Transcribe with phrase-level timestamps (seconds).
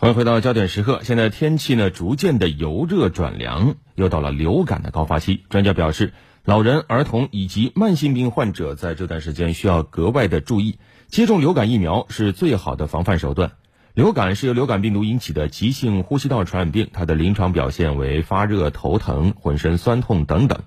[0.00, 1.00] 欢迎回到焦点时刻。
[1.02, 5.42] 现在天气呢逐渐的由热转凉，又到了流感的高发期。
[5.50, 6.12] 专家表示，
[6.44, 13.54] 老人、儿童以及慢性病患者在这段时间需要格外的注意，接种流感疫苗是最好的防范手段。
[13.92, 20.60] 流感是由流感病毒引起的急性呼吸道传染病，它的临床表现为发热、头疼、浑身酸痛等等。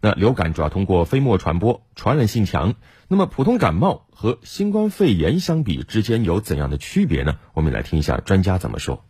[0.00, 2.74] 那流感主要通过飞沫传播，传染性强。
[3.08, 7.36] 那么普通感冒和新冠肺炎相比之间有怎样的区别呢？
[7.54, 9.04] 我们来听一下专家怎么说。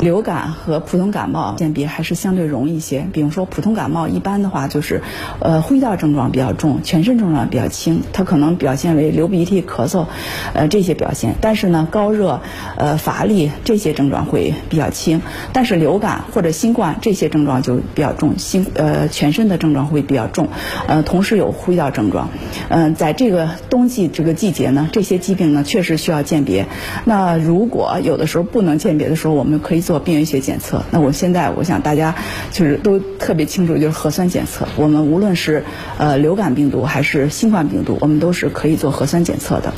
[0.00, 3.06] 流感和普通感冒鉴别还是相对容易一些。
[3.12, 5.02] 比如说，普通感冒一般的话就是，
[5.38, 10.06] 呃，呼吸道症状比较重，全身症状比较轻，它可能表现为流鼻涕、咳嗽，
[10.54, 11.34] 呃，这些表现。
[11.42, 12.40] 但是呢，高热、
[12.76, 15.20] 呃，乏力这些症状会比较轻。
[15.52, 20.48] 但是流感或者新冠这些症状就比较重，新呃，全身的症状会比较重，
[20.88, 22.30] 呃，同时有呼吸道症状。
[22.70, 26.66] 嗯，在这个冬季这个季节呢，这些疾病呢确实需要鉴别。
[27.04, 29.81] 那如果有的时候不能鉴别的时候，我们可以。
[29.82, 32.14] 做病原学检测，那我现在我想大家
[32.50, 34.66] 就是都特别清楚，就是核酸检测。
[34.76, 35.64] 我们无论是
[35.98, 39.74] 呃流感病毒还是新冠病毒，我们都是可以做核酸检测的。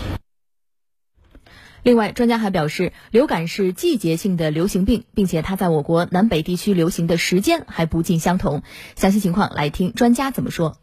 [1.83, 8.63] 另外，专家还表示，流感是季节性的流行病，并且它在我国南北地区流行的时间还不尽相同。
[8.97, 10.79] 详细情况来听专家怎么说。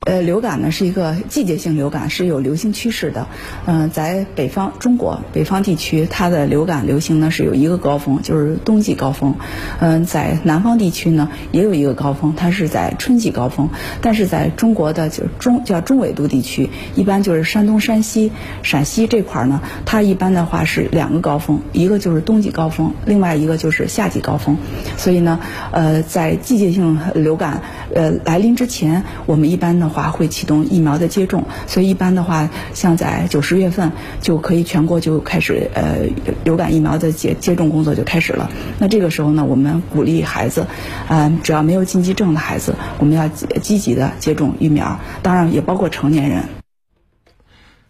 [0.00, 3.26] 呃，流感呢是一个季节性流感，是有流行趋势的。
[3.64, 9.34] 嗯，在北方中国北方地区，它的流感流行呢是有一个高峰，就是冬季高峰。
[9.80, 13.68] 嗯，在南方地区呢也有一个高峰，它是在春季高峰。
[14.00, 18.30] 但是在中国的就中叫中纬度地区，一般就是山东、山西、
[18.62, 24.56] 陕西这块儿呢，它一般的话是两个高峰，一个就是冬季高峰，另外一个就是夏季高峰。
[24.96, 25.40] 所以呢，
[25.72, 27.62] 呃，在季节性流感
[27.94, 29.86] 呃来临之前，我们一般的。
[29.86, 36.08] 话会启动疫苗的接种，所以一般的话，像在九十月份就可以全国就开始呃
[36.44, 38.50] 流感疫苗的接接种工作就开始了。
[38.80, 40.66] 那这个时候呢，我们鼓励孩子，
[41.08, 46.42] 嗯，只要没有禁忌症的孩子，我们要积极的接种疫苗，当然也包括成年人。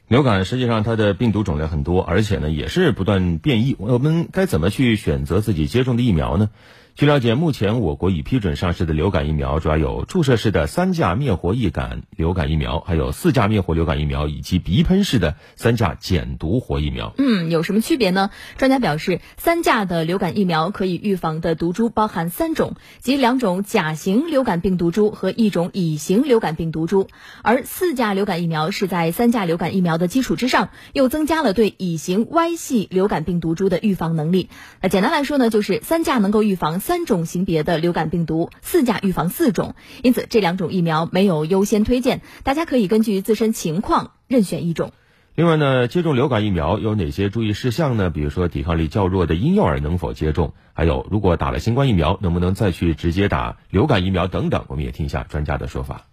[0.07, 3.75] 流感实际上它的病毒种类很多，而且呢也是不断变异。
[3.79, 6.51] 我们该怎么去选择自己接种的疫苗呢？
[6.97, 17.13] 据了解，目前我国已批准上市的流感疫苗主要有注射式的三价灭活易感流感疫苗，还有四价灭活流感疫苗，以及鼻喷式的三价减毒活疫苗。
[17.19, 18.31] 嗯，有什么区别呢？
[18.57, 27.09] 专家表示，三价的流感疫苗可以预防的毒株包含三种，即两种甲型流感病毒株和一种乙型流感病毒株。
[27.43, 34.49] 而四价流感疫苗是在三价流感疫苗的基础之上，又增加了对乙型 Y 系流感病毒株的预防能力。
[34.81, 36.81] 那简单来说呢，就是三价能够预防。
[36.87, 39.75] 三种型别的流感病毒，四价预防四种，
[40.05, 44.93] 因此这两种疫苗没有优先推荐，大家可以根据自身情况任选一种。
[45.35, 48.11] 另外呢，接种流感疫苗有哪些注意事项呢？
[48.11, 50.55] 比如说，抵抗力较弱的婴幼儿能否接种？
[50.75, 54.65] 还有，如果打了新冠疫苗，能不能再去直接打流感疫苗等等？
[54.69, 56.07] 我们也听一下专家的说法。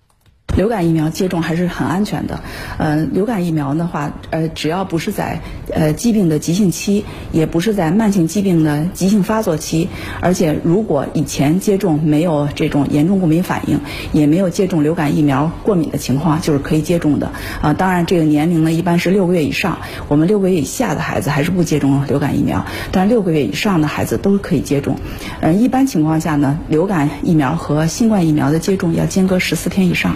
[0.55, 2.39] 流感疫苗接种还是很安全的，
[2.77, 5.41] 呃，流感疫苗的话，呃，只要不是在
[5.71, 9.89] 呃疾病的急性期，也不是在慢性疾病的急性发作期，
[10.21, 13.79] 而且如果以前接种没有这种严重过敏反应，
[14.11, 17.31] 也没有接种流感疫苗过敏的情况，就是可以接种的。
[17.61, 24.97] 啊，当然这个年龄呢一般是六个月以上，我们六个月以下的孩子还是不接种流感疫苗，但六个月以上的孩子都可以接种。
[25.41, 30.15] 嗯，一般情况下呢，流感疫苗和新冠疫苗的接种要间隔十四天以上。